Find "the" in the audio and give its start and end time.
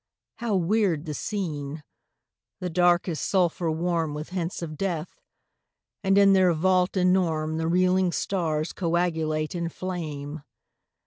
1.05-1.13, 2.59-2.71, 7.59-7.67